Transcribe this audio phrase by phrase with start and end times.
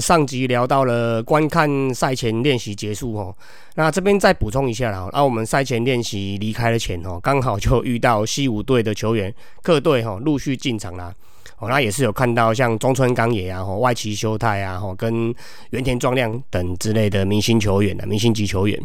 [0.00, 3.34] 上集聊到了观看赛前练习结束哦，
[3.74, 11.14] 那这边再补充一下啦，那我们赛前练习离开了前哦，刚好就遇到西武队的球员客队哈陆续进场啦。
[11.58, 15.34] 哦，那也是有看到像中村刚也啊，吼外崎修太啊，吼跟
[15.70, 18.80] 原田壮亮等之类的明星球员的明星级球员。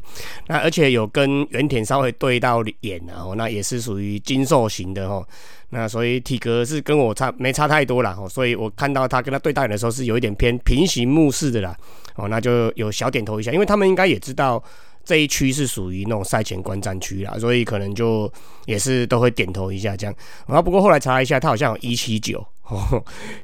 [0.48, 5.26] 那而且有跟原田稍微对到眼啊，哦，那也是属于精瘦型的吼。
[5.70, 11.76] 那所以体格是跟我差没差太多啦，哦，所以我看到他跟他对到眼的时候是有一点偏平行目视的啦。
[12.16, 14.62] 哦，那就有小点头一下，因为他们应该也知道。
[15.04, 18.32] 这一区是属于那种赛前观战区啦，所以可能就
[18.66, 20.16] 也是都会点头一下这样。
[20.48, 22.46] 然后不过后来查一下，他好像有一七九，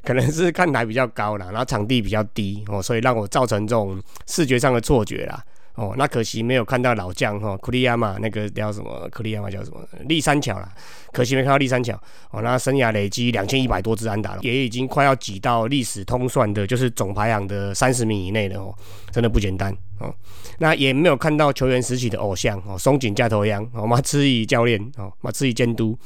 [0.02, 5.44] 可能是看台比较高啦，然后场地比较低哦，所以让我造成这种视觉上的错觉啦。
[5.78, 9.08] 哦，那可惜没有看到老将哈，库利亚马那个叫什么？
[9.12, 9.78] 库利亚马叫什么？
[10.08, 10.68] 立三桥啦，
[11.12, 11.94] 可惜没看到立三桥。
[12.32, 18.74] 哦，那生涯累积两千一百多支安打了，也已经快要挤到历史通算的，就是总排行的三十名以内了哦，
[19.12, 20.12] 真的不简单哦。
[20.58, 25.96] 那也没有看到球员时期的偶像哦，松井架头央哦，马志毅教练哦，马志毅监督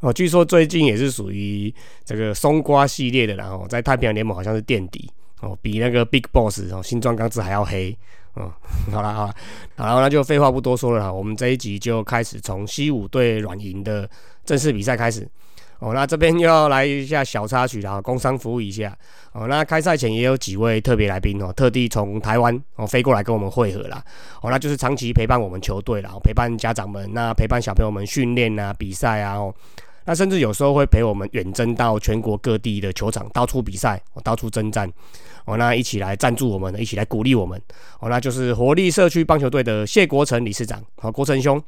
[0.00, 5.10] 哦，据说最近也是属于这个松瓜系列的，然后在太平洋联盟好像是垫底
[5.42, 7.94] 哦，比那个 Big Boss 哦新庄刚志还要黑。
[8.34, 8.50] 嗯，
[8.90, 9.34] 好了好了，
[9.76, 14.08] 然后那就废话不多说了啦，我们这一集就开始从西武对软银的
[14.42, 15.28] 正式比赛开始。
[15.80, 18.96] 哦，那这边又要来一下小插曲啦，工商服务一下。
[19.32, 24.02] 哦，那开赛前也有几位特别来宾哦，特地从台湾哦飞过来跟我们会合啦。
[24.40, 29.34] 哦，那就是长期陪伴我们球队啦，陪伴家长们，那陪伴小朋友们训练啊、比赛啊。
[29.34, 29.52] 哦，
[30.04, 34.90] 那甚至有时候会陪我们远征到全国各地的球场，到处比赛，到处征战。
[35.44, 37.60] 哦，那一起来赞助我们，一起来鼓励我们。
[37.98, 41.58] 哦，那就是活力社区棒球队的谢国成理事长，好，国成兄。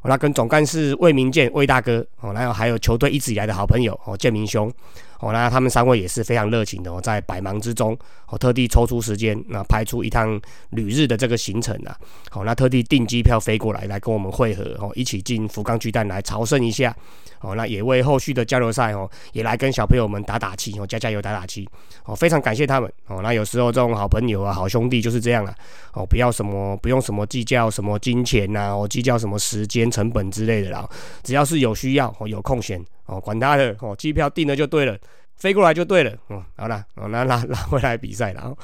[0.00, 4.72] 哦，那跟总干事魏明建魏大哥，哦，然后还有球队一直以来的好朋友，哦，建明兄。
[5.20, 7.96] 哦，那他们三位也是非常热情的哦，在百忙之中，
[8.28, 10.40] 哦，特地抽出时间，那排出一趟
[10.70, 11.96] 旅日的这个行程啊，
[12.30, 16.94] 好，那特地订机票飞过来，来跟我们会合，哦，一起进福冈巨蛋来朝圣一下，
[17.40, 21.68] 哦，那也为后续的交流赛，哦，也来跟小朋友们打打气，哦，加加油打打气，
[22.04, 25.52] 哦，非常感谢他们，哦，那有时候这种好朋友啊，好兄弟就是这样了，
[25.94, 30.88] 哦，不要什么，不用什么计较什么金钱呐，哦，计较什么时间成本之类的啦，
[31.24, 32.80] 只要是有需要，哦，有空闲。
[33.08, 34.96] 哦，管他的哦，机票订了就对了，
[35.36, 36.12] 飞过来就对了。
[36.28, 38.42] 嗯，好了，哦，那拉拉回来比赛了。
[38.42, 38.56] 哦，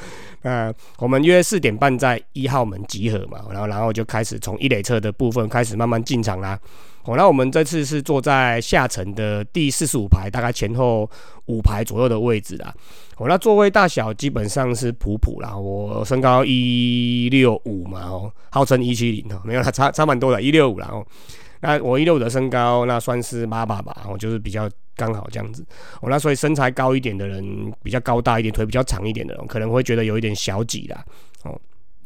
[0.42, 6.60] 那我们约四点半在一号门集合嘛，然后然后就开始从一垒侧的部分开始慢慢进场啦。
[7.04, 11.08] 哦，那我们这次是坐在下层的第四十五排，大概前后
[11.46, 12.74] 五排左右的位置啦。
[13.16, 15.56] 哦，那座位大小基本上是普普啦。
[15.56, 20.88] 我身高一六五嘛，哦，号称一七零哦，没有啦，差差蛮多的，一六五啦。
[20.92, 21.06] 哦。
[21.64, 25.64] 那我一六五的身高，那算是妈爸吧，我就是比较刚好这样子。
[26.02, 31.02] 我那所以身材高一点的人，比较高大一点，腿比较长一点的人，可能会觉得有一点小挤啦。
[31.44, 31.58] 哦，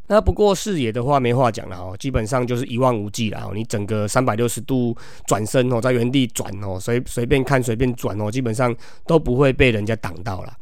[0.07, 3.49] 那不过视野的话没话讲了哦，基本上就是一望无际啦。
[3.49, 4.97] 哦，你整个三百六十度
[5.27, 8.73] 转身哦，在原地转哦，随随便看随便转哦，基本上
[9.07, 10.53] 都不会被人家挡到了。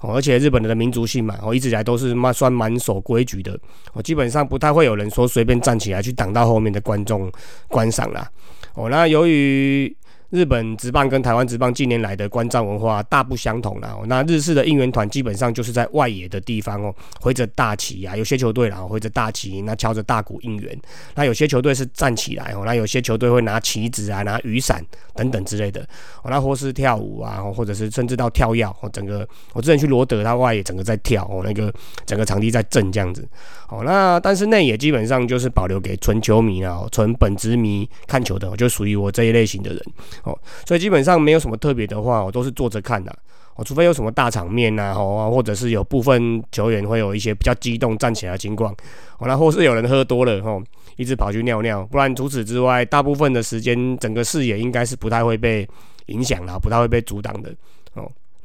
[0.00, 3.58] 哦，而且日本人的民族性嘛，哦，一直以来都是蛮算蛮守规矩的，
[3.92, 7.30] 哦，基本上不太会有人说随便站起来去挡到后面的观众
[7.68, 8.30] 观赏啦。
[8.74, 9.96] 哦，那由于。
[10.30, 13.96] 日本职棒跟台湾职棒近年来的观战文化大不相同啦。
[14.06, 20.76] 那日式的应援团基本上就是在外野的地方哦，挥着大旗啊，有些球队然后挥着大旗，那敲着大鼓应援。
[21.14, 24.84] 那有些球队是站起来哦，那有些球队会拿旗子啊，拿雨伞
[25.14, 25.80] 等等之类的。
[26.22, 31.72] 哦，那或是跳舞啊，或者是甚至到跳跃哦，整个我之前去罗德，他外野整个在跳哦，那个
[32.04, 33.26] 整个场地在震这样子。
[33.68, 39.82] 哦，那但是内野基本上就是保留给纯球迷啊，纯本职迷看球的，就属于我这一类型的人。
[40.24, 43.14] 哦，所以基本上没有什么特别的话，我都是坐着看的。
[43.54, 48.70] 哦，除非有什么大场面呐，哦，或者是有部分球员会有一些比较激动站起来的情况，
[49.18, 50.62] 哦，那或是有人喝多了，哦，
[50.96, 55.66] 一直跑去尿尿，不然除此之外，大部分的时间整个视野应该是不太会被
[56.06, 57.50] 影响啦，不太会被阻挡的。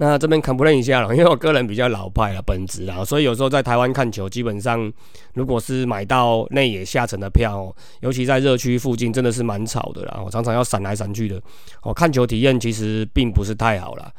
[0.02, 4.92] 那这边 complain 一下了， 因为我个人比较老派了，本质啊，所以有时候在台湾看球，基本上
[5.36, 11.40] 如果是买到内野下层的票，尤其在热区附近，真的是蛮吵的啦，我常常要闪来闪去的，
[11.84, 14.12] 哦，看球体验其实并不是太好了。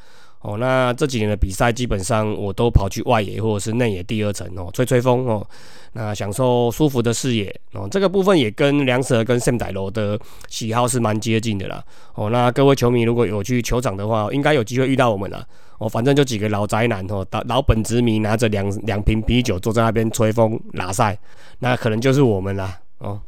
[0.42, 5.44] 哦，那这几年的比赛基本上我都跑去外野或者是内野第二层哦，吹吹风哦，
[5.92, 7.88] 那享受舒服的视野哦。
[7.88, 10.18] 这个部分也跟梁蛇跟圣仔罗的
[10.48, 11.82] 喜好是蛮接近的啦。
[12.14, 15.44] 哦，那各位球迷如果有去球场的话，应该有机会遇到我们了。
[15.82, 21.18] 哦，反正就几个老宅男哦，老老本职迷拿着两两瓶啤酒坐在那边吹风拉赛，
[21.58, 22.78] 那可能就是我们啦。
[22.98, 23.20] 哦。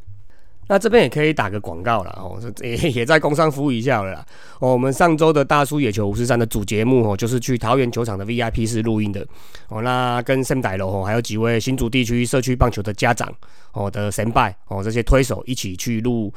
[0.67, 4.27] 那这边也可以打个广告了哦，也 也在工商服务一下了啦。
[4.61, 9.27] 哦，我们上周的大叔野球五十三的主节目哦，就是去桃园球场的 VIP 室录音的
[9.69, 9.83] 哦。
[9.83, 13.31] 那跟 Sam 仔楼哦，还有几位新竹地区社区棒球的家长
[13.73, 16.33] 哦的神拜哦，这些推手一起去录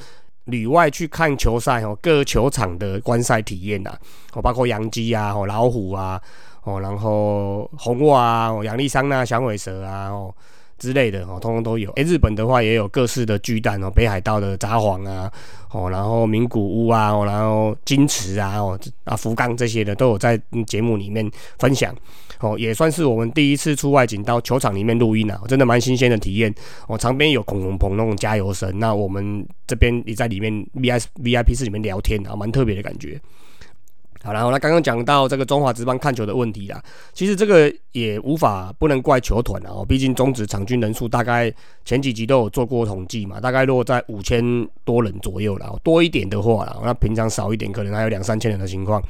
[0.47, 3.97] 旅外去看球赛哦，各球场的观赛体验呐。
[4.33, 6.19] 哦，包括洋基啊，哦老虎啊，
[6.63, 10.33] 哦然后红袜啊，哦杨丽桑那响尾蛇啊，哦。
[10.77, 11.91] 之类的哦，通通都有。
[11.91, 15.31] 诶，日本的话也有各式的巨蛋哦，北海道的札幌啊，
[15.71, 21.29] 哦，然后名古屋啊，哦，然后金池啊，哦，啊福冈这些的都有在节目里面
[21.59, 21.95] 分享。
[22.39, 26.53] 哦，也算是我们第一次出外景到球场里面录音啊，真的蛮新鲜的体验。
[26.87, 33.19] 哦，场边有空空棚那种加油声，那我们这边也在里面 V I V I P 室里面聊天啊，蛮特别的感觉。
[34.23, 36.81] 好，然后那，刚刚讲到这个中华职棒看球的问题啦，
[37.13, 41.53] 其实这个也无法不能怪球团啊，毕竟中职场均人数大概
[41.85, 44.43] 前几集都有做过统计嘛，大概落在五千
[44.83, 49.01] 多人左右啦，多一点的话啦，那平常少一点可能还有两三千人的情况，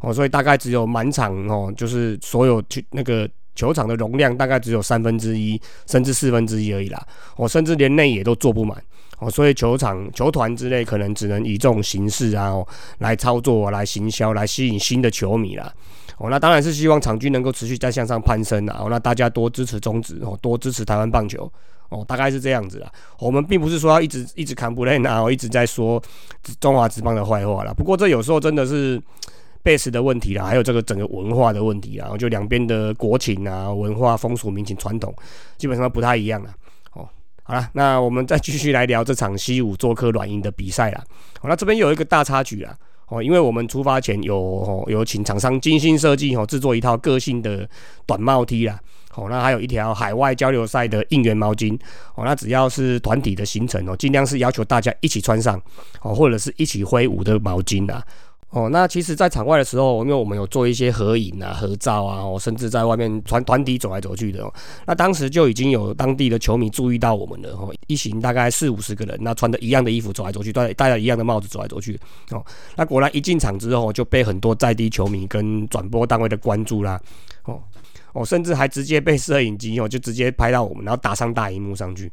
[0.00, 7.06] 哦，所以大概只有满场哦，就是所有去那个球场的容量大概只有三分之一甚至四分之一而已啦，
[7.36, 8.82] 哦，甚至连内野都坐不满。
[9.18, 12.52] 哦，所以球场、球团之类可能只能以这种形式啊，
[12.98, 15.72] 来操作、来行销、来吸引新的球迷啦。
[16.18, 18.80] 哦，那当然是希望场均能够持续再向上攀升啊。
[18.80, 21.50] 哦，那大家多支持中职哦，多支持台湾棒球
[21.88, 22.92] 哦，大概是这样子啦。
[23.18, 26.02] 我们并不是说要一直一直扛不累啊，一直在说
[26.60, 27.72] 中华职棒的坏话啦。
[27.72, 29.00] 不过这有时候真的是
[29.64, 32.10] base 的问题啦，还有这个整个文化的问题啦。
[32.18, 35.14] 就两边的国情啊、文化、风俗民情、传统，
[35.56, 36.50] 基本上不太一样啦。
[37.46, 41.04] 好了，那我们再继续来聊这场西武做客软银的比赛啦。
[41.40, 42.76] 好，那这边有一个大插曲啦。
[43.06, 47.68] 哦，因为我们出发前有有请厂商精心设计哦，制作一套个性的
[48.04, 48.80] 短帽 T 啦。
[49.14, 51.78] 哦，那还有一条海外交流赛的应援毛巾。
[52.16, 55.56] 哦，那只要是团体的行程哦，尽量是要求大家一起穿上
[56.02, 58.04] 哦，或者是一起挥舞的毛巾啦。
[58.56, 64.50] 哦，那其实，在场外的时候，因为我们有做一些合影啊、合照啊，哦，甚至在外面团团体走来走去的哦，
[64.86, 72.00] 那当时就已经有当地的球迷注意到我们了哦，一行大概四五十个人，那穿着一样的衣服走来走去，戴戴着一样的帽子走来走去
[72.30, 72.42] 哦，
[72.76, 76.98] 那果然一进场之后就被很多在地球迷跟转播单位的关注啦，
[77.44, 77.60] 哦。
[78.14, 82.10] 哦，甚至还直接被摄影机哦就直接拍到我们，然后打上大荧幕上去。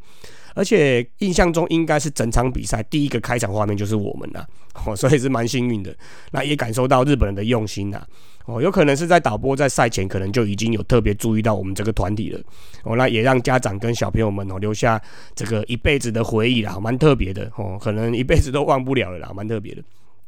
[0.54, 4.46] 而且印象中应该是整场比赛第一个开场画面就是我们呐，
[4.86, 5.96] 哦，所以是蛮幸运的。
[6.32, 8.06] 那也感受到日本人的用心呐，
[8.46, 12.40] 哦，有可能是在导播在赛前可能就已经有特别注意到我们这个团体了，
[12.84, 15.02] 哦，那也让家长跟小朋友们哦留下
[15.36, 19.82] 这个一辈子的回忆啦，蛮特别的哦，可能一辈子都忘不了了啦，蛮特别的。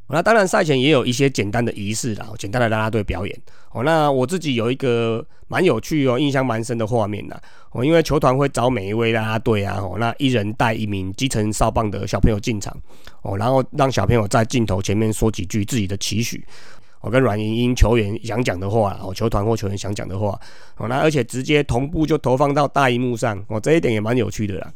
[0.08, 3.36] 那当然，赛前也有一些简单的仪式啦，简单的啦啦队表演。
[3.72, 7.36] 哦，那我自己有一个蛮有趣哦，印象蛮深的画面呐。
[7.72, 12.76] 哦，因为球团会找每一位啦啦队啊，哦，那一人带一名基层哨棒的小朋友进场，
[13.24, 16.46] 哦，然后让小朋友在镜头前面说几句自己的期许，
[17.02, 20.40] 我跟阮莹莹球员想讲的话，哦，球团或球员想讲的话，
[20.78, 24.72] 哦，那而且直接同步就投放到大荧幕上，哦，这一点也蛮有趣的啦。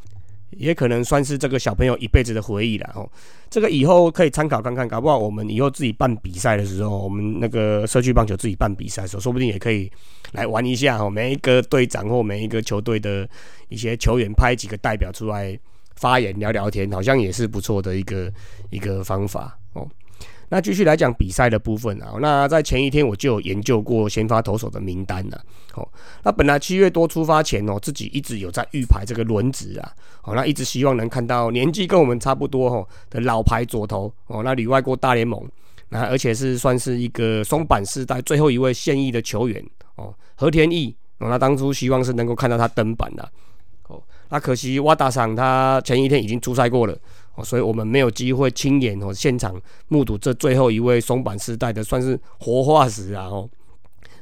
[0.51, 3.09] 也可能算是这个小朋友一辈子的回忆了哦。
[3.49, 9.91] 这个以后可以参考看看，搞不好我们以后自己办比赛的时候，我们那个社区棒球自己办比赛的时候，说不定也可以
[10.33, 11.09] 来玩一下哦。
[11.09, 13.27] 每一个队长或每一个球队的
[13.69, 15.57] 一些球员派几个代表出来
[15.95, 18.31] 发言聊聊天，好像也是不错的一个
[18.69, 19.87] 一个方法哦。
[20.49, 25.39] 那继续来讲比赛的部分啊，那在前一天我就有研究过先发投手的名单了。
[25.75, 25.87] 哦，
[26.23, 29.93] 那本来七月多出发前哦，自己一直有在预排这个轮值啊。
[30.23, 35.39] 哦，那一直希望能看到年纪跟我们差不多哦的老牌左投哦，那旅外过大联盟，
[35.89, 39.63] 那而且是算是一个松板世代最后一位现役的球员
[39.95, 43.31] 哦，和田义哦，那当初希望是能够看到他登板的。
[43.87, 46.97] 哦，那可惜瓦达桑他前一天已经出赛过了。
[47.43, 53.49] 所以我们没有机会亲眼哦现场目睹这最后一位松板时代的算是活化石啊哦。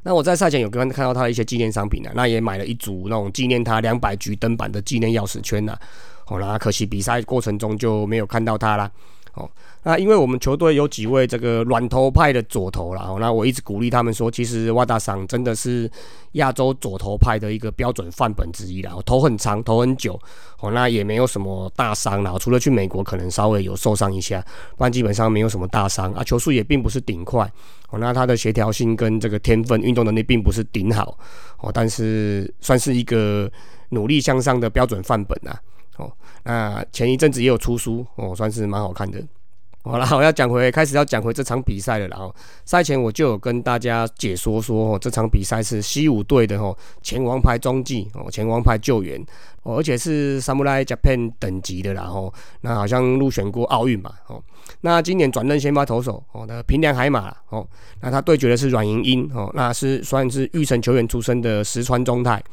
[0.03, 5.77] 那我在赛前有跟看到他的一些纪念商品啊，那也买了一组那种纪念他两百局登板的纪念钥匙圈呐。
[6.25, 8.89] 好啦，可惜比赛过程中就没有看到他啦。
[9.37, 9.49] 哦，
[9.83, 15.89] 那因为我们球队有几位这个软头派的左投啦，哦，那我一直鼓励他们说，其实瓦达桑真的是
[16.33, 18.93] 亚洲左投派的一个标准范本之一啦。
[19.05, 20.19] 头很长，头很久，
[20.59, 24.43] 哦，那也没有什么大伤啦，除了去美国可能稍微有受伤一下，
[24.75, 26.23] 不然基本上没有什么大伤啊。
[26.23, 27.49] 球速也并不是顶快，
[27.91, 31.17] 哦，那他的协调性跟这个天分、运动能力并不是顶好，
[31.59, 33.49] 哦，但是算是一个
[33.89, 35.59] 努力向上的标准范本啊。
[35.97, 36.11] 哦，
[36.43, 39.21] 那前一阵子也有出书哦，算是蛮好看的。
[39.83, 42.07] 好了，我要讲回开始要讲回这场比赛了。
[42.09, 42.33] 然后
[42.65, 49.17] 赛前我就有跟大家解说说，哦，这场比赛是西武队的哦前王牌中继哦前王牌救援
[49.63, 51.93] 哦，而且是 Samurai Japan 等级的。
[51.93, 54.43] 然后那好像入选过奥运嘛哦。
[54.81, 57.65] 那今年转任先发投手哦，那平良海马哦，
[58.01, 62.43] 那他对决的是阮莹英哦，那是算是玉成球员出身的石川中泰。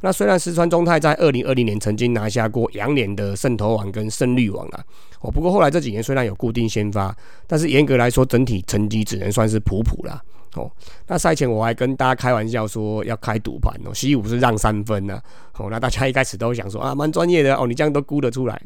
[0.00, 4.84] 那虽然石川中泰在二零二零年曾经拿下过羊年的胜投王跟胜率王啊，
[5.20, 7.14] 哦，不过后来这几年虽然有固定先发，
[7.46, 10.22] 但是严格来说整体成绩只能算是普普啦。
[10.54, 10.70] 哦，
[11.06, 15.20] 那赛前我还跟大家开玩笑说要开赌盘哦，西武是让三分呢。
[15.56, 18.60] 哦，那大家一开始都想说啊，蛮专业的哦，你这样都估得出来，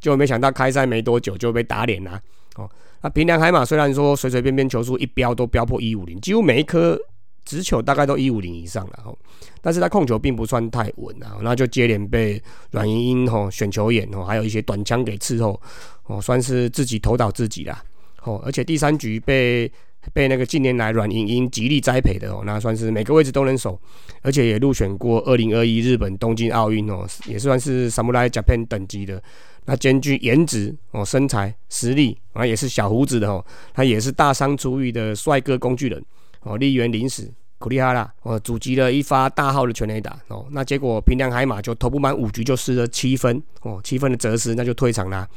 [0.00, 2.20] 结果没想到开赛没多久就被打脸啦。
[2.56, 2.68] 哦，
[3.02, 6.98] 那平良海马虽然说随随便便球速一飙都飙破一五零，几乎每一颗。
[7.48, 9.16] 直球大概都一五零以上了哈，
[9.62, 12.40] 但是他控球并不算太稳啊，那就接连被
[12.72, 15.58] 阮莹莹吼选球眼吼，还有一些短枪给伺候
[16.04, 17.82] 哦，算是自己投倒自己啦
[18.24, 19.72] 哦，而且第三局被
[20.12, 23.80] 被那个近年来阮莹莹极力栽培的哦，那算是每个位置都能守，
[24.20, 29.22] 而且也入选过二零二一日本东京奥运哦，也算是 Samurai Japan 等级的，
[29.64, 36.04] 那兼具颜值哦、身材实力啊，也是小胡子的哦，他也是大伤初愈的帅哥工具人。
[36.48, 45.28] 哦，立原临死苦力哈啦，哦，阻击了一发大号的全垒打哦，那结果平良海马就投不满五局就失了七分哦，七分的折失，那就退场啦。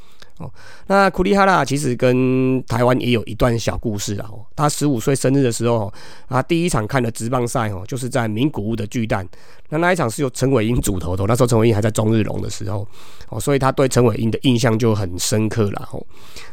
[0.87, 5.91] 那苦力哈啦其实跟台湾也有一段小故事啦哦，他十五岁生日的时候
[6.27, 9.27] 啊，第一场看的直棒赛哦，就是在名古屋的巨蛋，
[9.69, 12.87] 那那一场是由陈伟英主投的，那时候陈伟英还在中日龙的时候
[13.29, 16.03] 哦，所以他对陈伟英的印象就很深刻了哦。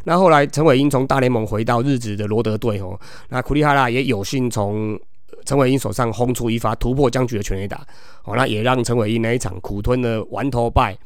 [0.05, 4.99] 那后来陈伟英从大联盟回到日职的罗德队哦，那苦力哈啦也有幸从
[5.45, 7.87] 陈伟英手上轰出一发突破僵局的全垒打，
[8.25, 10.97] 哦，那也让陈伟英那一场苦吞的完头败，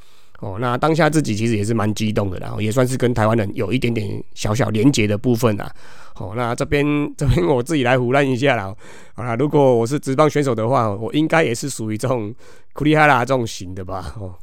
[0.42, 5.72] 哦，那当下自己其实也是蛮激动的，然后也算是跟台湾人有一点点小小连结的部分啊，
[6.16, 6.84] 哦，那这边
[7.16, 8.75] 这边我自己来胡乱一下啦，
[9.14, 12.34] 好啦，如果我是职棒选手的话，我应该也是属于这种
[12.72, 14.34] 苦力哈拉这种型的吧，哦，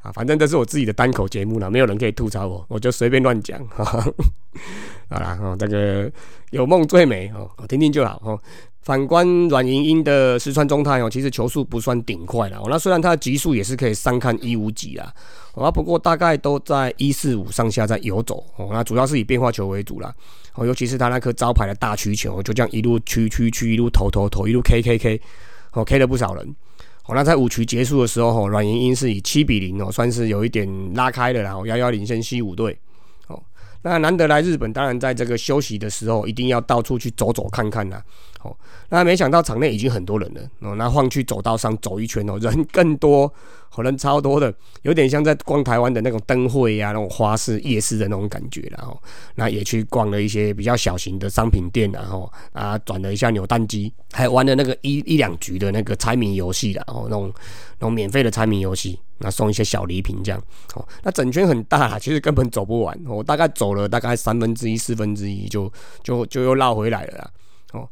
[0.00, 4.00] 啊，反正这是我自己的单口节目了，没有人可以吐槽我，我就随便乱讲， 好
[5.10, 6.10] 啦，哦，这个
[6.52, 8.40] 有梦最美哦，我听听就好哦。
[8.84, 12.58] 反观阮莹莹的石川中泰哦，其实球速不算顶快啦。
[12.62, 15.10] 哦，那虽然他的极速也是可以三看一五几啦，
[15.54, 20.14] 哦，不过大概都在一四五上下在游走哦，那主要是以变化球为主啦。
[20.54, 25.20] 哦，尤其是他那颗招牌的大曲球，就这样一路曲曲曲一路投投投一路 K K K，
[25.72, 26.54] 哦 K 了不少人。
[27.06, 32.78] 哦，那在五局结束的时候，哦，阮莹莹是以七比零哦，算是有一点拉开了啦，遥遥领先西武队。
[33.84, 38.02] 那难得来日本，当然在这个休息的时候，一定要到处去走走看看呐。
[38.42, 38.54] 哦，
[38.88, 43.30] 那没想到场内已经很多人了哦，那晃去走道上走一圈哦， 人更多，
[43.74, 48.98] 可能超多的，有点像在逛台湾的那种灯会呀，那种花市夜市的那种感觉然后，
[49.36, 57.32] 那也去逛了一些比较小型的商品店，然后啊转了一下扭蛋机，还玩了那个一一两局的那个猜谜游戏然后那种
[57.78, 60.42] 那种免费的猜谜游戏，那送一些小礼品这样，
[60.74, 67.30] 哦，那整圈很大， 其实根本走不完，我大概走了大概三分之一、四分之一就就就又绕回来了啦
[67.72, 67.88] 哦。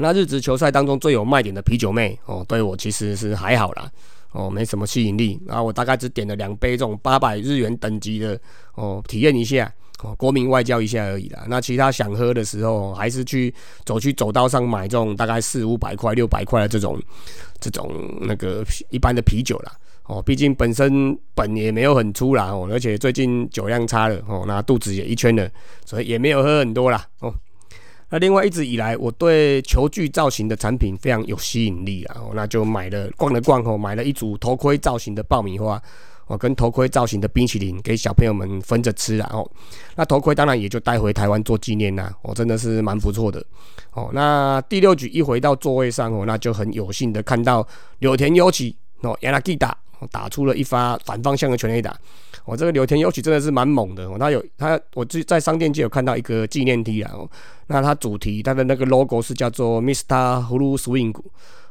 [0.00, 3.88] 那日职球赛当中最有卖点的啤酒妹哦，对我其实是还好啦，
[4.32, 5.40] 哦，没什么吸引力。
[5.46, 8.36] 然后我大概只点了两杯这种八百日元等级的
[8.74, 11.44] 哦，体验一下哦，国民外交一下而已啦。
[11.46, 13.54] 那其他想喝的时候，还是去
[13.84, 17.00] 走去走道上买这种大概四五百块、六百块的这种
[17.60, 17.88] 这种
[18.22, 19.72] 那个一般的啤酒啦。
[20.06, 25.50] 哦，毕竟本身本也没有很粗啦哦，而且最近酒量差了哦，那肚子也一圈了，
[25.86, 27.34] 所以也没有喝很多啦哦。
[28.10, 35.82] 那另外一直以来，我对球具造型的产品非常有吸引力啊，那就买了逛了逛后，买了一组头盔造型的爆米花，
[36.26, 39.50] 哦，跟头盔造型的冰淇淋给小朋友们分着吃然后，
[39.96, 43.44] 那头盔当然也就带回台湾做纪念啦，哦，真的是蛮不错的，
[43.94, 47.66] 哦，那第六局一回到座位上哦，那就很有幸的看到
[48.00, 49.76] 柳田优起哦，亚拉吉打
[50.10, 51.96] 打出了一发反方向的全垒打。
[52.44, 57.12] 我这个柳田优起真的是蛮猛的哦，他有他我最在商店街有看到一个纪念 T 啊，
[57.68, 60.44] 那它主题它的那个 logo 是叫做 Mr.
[60.46, 61.14] Full Swing，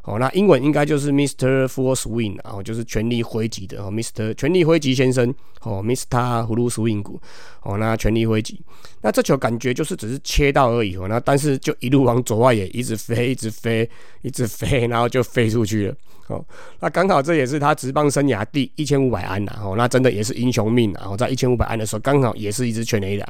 [0.03, 1.65] 哦，那英文应该就是 Mr.
[1.65, 4.33] Full Swing，然后就是全力挥击的哦，Mr.
[4.33, 6.05] 全力挥击先生哦，Mr.
[6.45, 7.19] Full Swing，
[7.61, 8.59] 哦，那全力挥击，
[9.01, 13.89] 那这球感觉就是只是切到而已哦，那但是就一路往左外野一直飞，一直飞，
[14.21, 15.95] 一直飞，然后就飞出去了。
[16.27, 16.45] 哦，
[16.79, 21.07] 那刚好这也是他职棒生涯第一千五百安呐，哦，那真的也是英雄命啊！
[21.09, 23.25] 哦，在一千五百安的时候，刚好也是一支全垒打，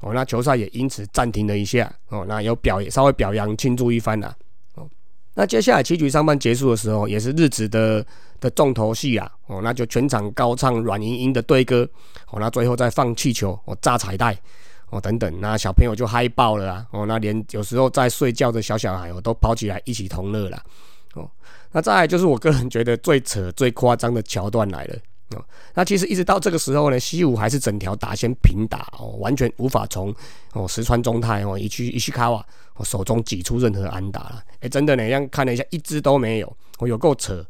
[0.00, 4.34] 哦，那球赛也因此暂停了一下，哦，那有表也稍微表扬庆祝一番呐，
[5.34, 8.04] 那接下来七局上半结束的时候，也是日子的
[8.40, 11.88] 的重头戏啊，哦，那就全场高唱阮莹莹的队歌，
[12.30, 14.36] 哦，那最后再放气球，哦，炸彩带。
[14.90, 16.86] 哦等等，那小朋友就嗨爆了啊！
[16.92, 20.62] 哦，那连有时候在睡觉的小小孩哦都跑起来一起同乐了。
[21.14, 21.28] 哦，
[21.72, 24.96] 那再就是我个人觉得最扯、最夸张的桥段来了。
[25.34, 30.14] 哦，那其实一直到这个时候呢，西武还是整条打线平打哦，完全无法从
[30.52, 34.42] 哦石川中泰哦一去一去卡瓦我手中挤出任何安打了。
[34.60, 37.44] 哎，真的呢，这样看了一下，一支都没有，我有够扯。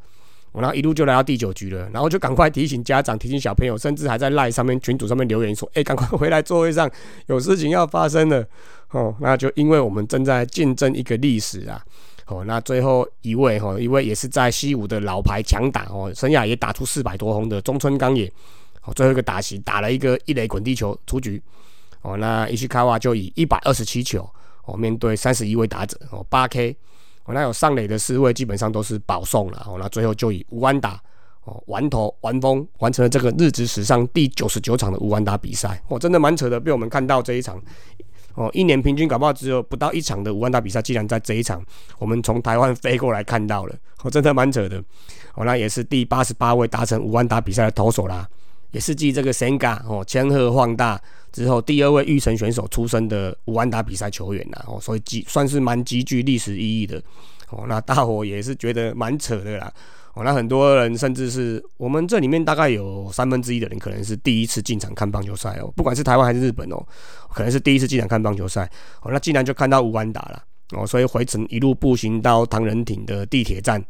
[0.53, 6.89] 我然后一路就来到第九局了，然后就赶快提醒家长、提醒小朋友，甚至还在赖上面群组上面留言说：“哎，赶快回来座位上，
[7.27, 8.47] 有事情要发生了。”
[8.93, 11.85] 哦，那就因为我们正在见证一个历史啊。
[12.27, 18.33] 哦，那最后一位哈，一位也是在西武的老牌强打哦，生涯也打出四百多轰的中村刚也，
[18.85, 21.43] 哦，最后一个打席打了一个一垒滚地球出局。
[22.03, 24.25] 哦，那伊西卡瓦就以一百二十七球
[24.65, 26.77] 哦，面对三十一位打者哦，八 K。
[27.27, 31.01] 哦，那有上垒的四位基本上都是保送了，哦，那最后就以五安打，
[31.45, 37.59] 哦，完投完封，完成了这个日职史上第九十九场的五安打比赛，哦，真的蛮扯的，被我们看到这一场，
[38.35, 41.65] 哦，一年平均搞不好只有不到一场的五安打比赛，竟然在这一场，
[41.99, 44.77] 我们从台湾飞过来看到了，哦，真的蛮扯的，
[45.35, 48.29] 哦，那也是第八十八位达成五安打比赛的投手啦。
[48.75, 51.01] 也是继这个 Senga 哦，千鹤放大
[51.33, 57.01] 之后，第二位预成选手出身的五安打比赛球员啦，哦，所以极算是蛮极具历史意义的
[57.51, 57.67] 哦。
[57.69, 59.73] 那大伙也是觉得蛮扯的啦，
[60.15, 66.85] 哦，那很多人甚至是我们这里面大概有三分之一的人，可能是第一次进场看棒球赛哦，不管是台湾还是日本哦，
[67.33, 68.69] 可能是第一次进场看棒球赛
[69.03, 73.81] 哦，那竟然就看到五安打了哦，所以回程一路步行到唐人町的地铁站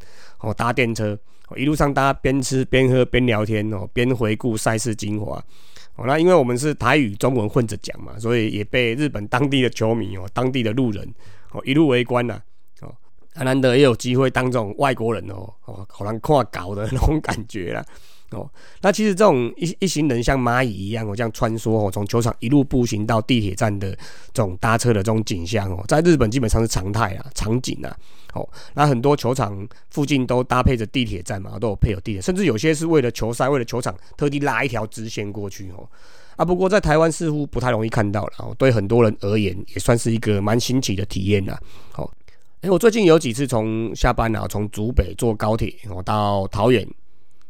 [0.40, 1.18] 哦，搭电车。
[1.56, 5.42] 一路上大家边吃边喝边聊天哦，边回顾赛事精华
[5.96, 6.04] 哦。
[6.06, 11.08] 那因为我们是台语中文混着讲嘛，所以也被日本当地的球迷哦、当地的路人
[11.52, 12.40] 哦一路围观呐
[12.80, 12.94] 哦。
[13.34, 17.84] 难得也有机会当这种外国人哦哦，可能看搞的那种感觉啦。
[18.34, 18.50] 哦，
[18.82, 23.92] 那其实这种一一行人像蚂蚁一样哦，这样穿梭哦，从球场一路步行到地铁站的
[24.32, 27.96] 这种搭车的这种景象哦，在日本基本上是常态啊，场景啊。
[28.34, 28.44] 哦，
[28.74, 35.88] 那很多球场附近都搭配着地铁站嘛，都有配有地铁，甚至有些是为了球赛、为了球场特地拉一条支线过去哦。
[36.34, 41.56] 啊，不过在台湾似乎不太容易看到了哦，对很多人而言也算是一个蛮新奇的体验啦。
[41.92, 42.10] 好，
[42.62, 46.84] 哎，我最近有几次从下班啊，从竹北坐高铁哦到桃园。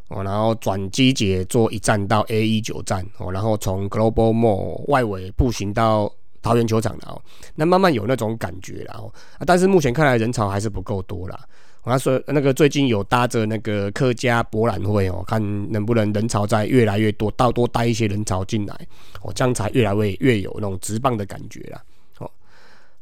[0.08, 6.12] 哦，然后转机捷坐一站到 A 一九站哦，然后从 Global Mall 外围步行到
[6.42, 7.22] 桃园球场了哦，
[7.54, 9.12] 那慢慢有那种感觉了哦，
[9.46, 11.40] 但是目前看来人潮还是不够多啦。
[11.84, 15.40] 我说那个最近有搭着那个客家博览会哦，看
[15.70, 18.74] 能不能人潮再越来越多，到多带一些人潮进来
[19.22, 21.82] 哦，这样才越来越越有那种直棒的感觉啦。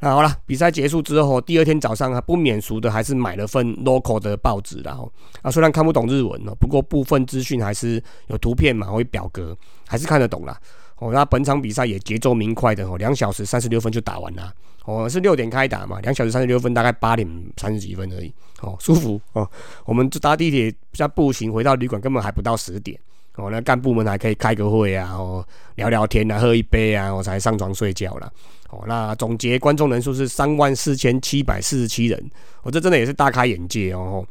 [0.05, 5.11] 那好了，比赛结束之后，第二天早上啊，不免俗的还是买了份 local 的报纸，然后
[5.43, 10.59] 啊，虽然看不懂日文哦，不过部分资讯还是有图片嘛，会表格，还是看得懂啦。
[10.99, 14.53] 哦，那本场比赛也节奏明快的哦，两小时三十六分就打完了。
[14.87, 18.35] 哦，是六点开打嘛，两小时三十六分，大概八点三十几分而已。
[18.61, 19.49] 哦，舒服哦。
[19.85, 22.99] 我们就搭地铁加步行回到旅馆，根本还不到十点。
[23.37, 28.33] 哦，那干部们还可以开个会啊，哦，聊聊天啊，喝一杯啊，我才上床睡觉了。
[28.73, 32.31] 哦，那总结观众人数是三万四千七百四十七人，
[32.63, 34.27] 我这真的也是大开眼界哦。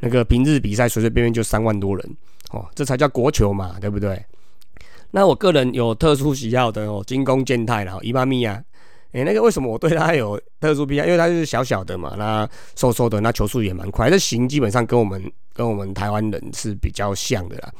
[0.00, 2.16] 那个平日比赛随随便便就三万多人，
[2.52, 4.24] 哦，这才叫国球嘛，对不对？
[5.10, 8.62] 那我个人有特殊喜好的哦，精工健太啦，伊妈咪啊，
[9.12, 11.06] 诶，那个为什么我对他有特殊偏爱？
[11.06, 17.70] 因为他是小小的嘛，那瘦瘦的，那球速也蛮快，这型基本上跟我们跟我们台湾人是比较像的啦。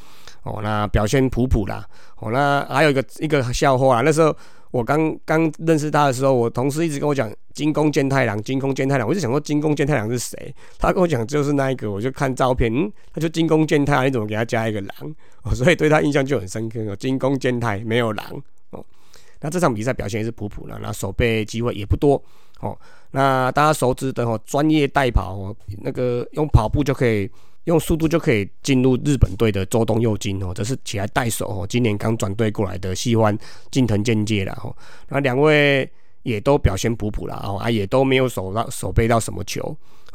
[0.42, 1.88] 哦，那表现普普啦。
[2.18, 4.36] 哦，那还有一个一个笑话啊，那时候。
[4.72, 10.54] 我刚刚认识他的时候，我同事一直跟我讲金宫健太郎，金宫健太郎，我就想说金宫健太郎是谁？
[10.78, 15.14] 他跟我讲就是那一个，我就看照片，嗯，他就金宫健太郎，你怎么给他加一个狼？
[15.42, 16.96] 哦，所以对他印象就很深刻哦。
[16.96, 18.84] 金宫健太没有狼哦，
[19.40, 22.20] 那这场比赛表现也是普普的，那守备机会也不多
[22.60, 22.76] 哦。
[23.10, 27.30] 那大家熟知的哦，专业代跑哦，那个用跑步就可以。
[27.64, 33.36] 用速度就可以进入日本队的周东佑金哦，这是起来带手哦，今年刚转队过来的西欢
[33.70, 34.74] 近藤健介了哦，
[35.08, 35.88] 那两位
[36.24, 39.62] 也都表现普普了哦，啊也都没有守到守备到什么球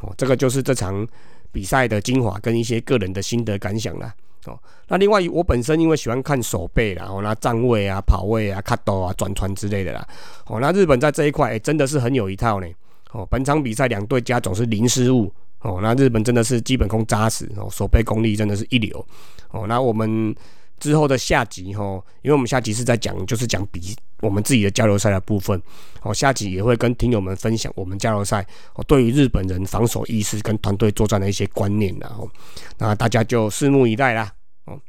[0.01, 1.07] 哦，这个就是这场
[1.51, 4.13] 比赛的精华跟一些个人的心得感想啦
[4.45, 4.59] 哦。
[4.89, 10.05] 那另外我本身因为喜欢看守备啦，哦那站位啊、跑位啊、卡斗啊、转传之类的啦
[10.47, 12.67] 哦，那日本在这一块真的是很有一套呢
[13.11, 13.25] 哦。
[13.31, 15.31] 本场比赛两队加总是零失误。
[15.61, 19.05] 哦，那日本真的是基本功扎实哦，守备功力真的是一流
[19.49, 19.65] 哦。
[19.67, 20.33] 那我们
[20.79, 21.83] 之后的下集哈，
[22.21, 25.59] 因为我们下集是在讲，就是讲比我们自己的交流赛的部分
[26.03, 26.13] 哦。
[26.13, 32.29] 下集也会跟听友们分享我们交流赛哦，对于日本人防守意识跟团队作战的一些观念然后，
[32.77, 34.31] 那大家就拭目以待啦
[34.65, 34.79] 哦。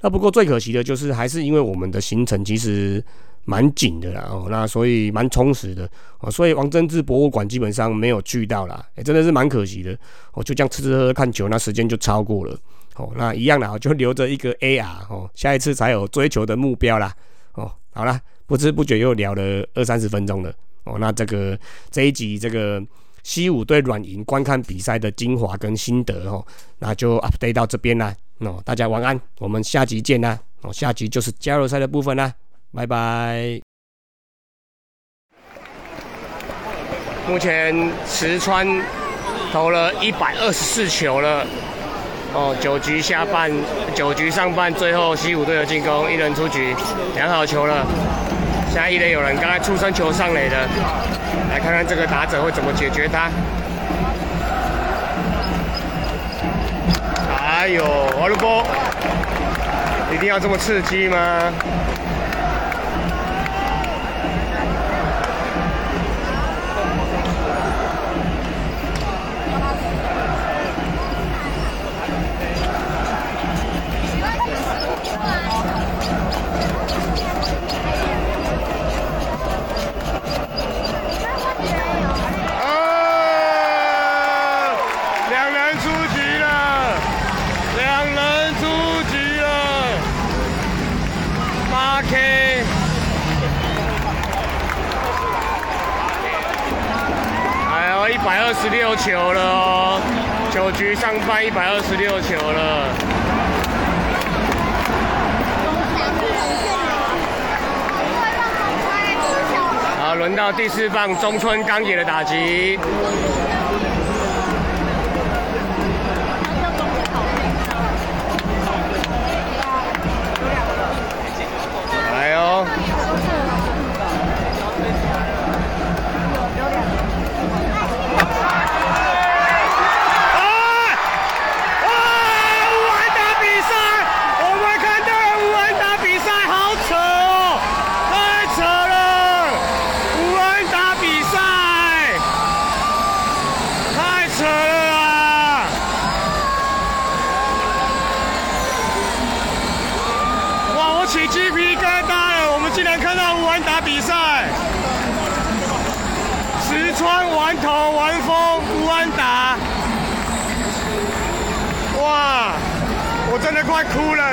[0.00, 3.04] 那不过最可惜的就是，还是因为我们的行程其实
[3.44, 5.88] 蛮紧的啦哦，那所以蛮充实的
[6.20, 9.96] 哦，所以王贞治博物馆基本上没有去到啦，哎，真的是蛮可惜的
[10.32, 12.56] 哦，就这样吃吃喝喝看球，那时间就超过了
[12.96, 17.12] 哦，那一样的就留着一个 AR 哦，下一次才有追求的目标啦
[17.54, 21.58] 哦，好啦，不知不觉又聊了二三十分钟了哦，那这个
[21.90, 22.80] 这一集这个
[23.24, 26.46] 西武对软银观看比赛的精华跟心得哦，
[26.78, 32.32] 那就 update 到这边啦，哦，大家晚安，我们下集见啦，哦，下集就是加入赛的部分啦。
[32.74, 33.60] 拜拜。
[37.28, 38.66] 目前池川
[39.52, 41.46] 投了一百二十四球了，
[42.32, 43.50] 哦，九局下半，
[43.94, 46.74] 九局上半，最后西武队的进攻，一人出局，
[47.14, 47.86] 两好球了。
[48.66, 50.56] 现在一垒有人，刚才出生球上垒的，
[51.50, 53.30] 来看看这个打者会怎么解决他。
[57.38, 57.84] 哎呦，
[58.16, 58.66] 我的波，
[60.12, 61.52] 一定要这么刺激吗？
[101.12, 102.88] 上半一百二十六球了。
[110.00, 112.78] 好，轮到第四棒中村刚野的打击。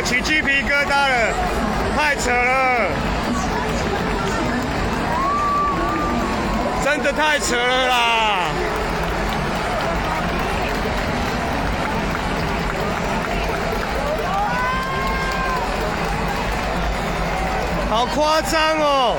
[0.02, 1.34] 起鸡皮疙瘩了，
[1.96, 2.90] 太扯了，
[6.84, 8.40] 真的太扯了啦！
[17.90, 19.18] 好夸张哦！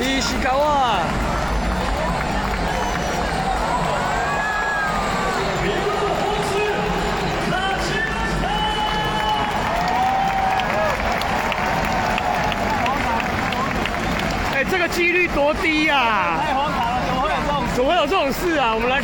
[0.00, 1.00] 伊是搞啊！
[14.70, 16.38] 这个几率多低呀！
[16.44, 17.64] 太荒唐了，怎么会有这种？
[17.74, 18.74] 怎么会有这种事啊？
[18.74, 19.00] 我们来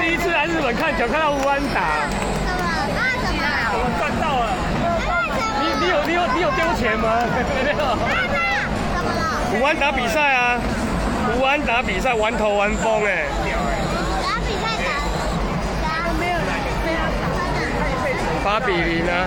[0.00, 2.06] 第一次来日本看球，看到吴安达。
[2.06, 2.62] 什么？
[2.62, 2.86] 啊
[3.26, 3.42] 什么？
[3.74, 4.54] 我赚到了！
[5.60, 7.18] 你你有你有你有丢钱吗？
[7.64, 7.82] 没有。
[8.94, 9.58] 怎么了？
[9.58, 10.60] 吴安达比赛啊！
[11.36, 13.26] 武安达比赛玩头玩疯哎！
[14.22, 15.02] 打比赛打
[15.82, 16.46] 打没有人
[16.86, 17.26] 被他打，
[18.44, 19.26] 八比零啊！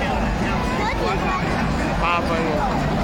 [2.02, 2.95] 八分哦。